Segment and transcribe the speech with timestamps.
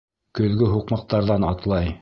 [0.39, 1.89] ...Көҙгө һуҡмаҡтарҙан атлай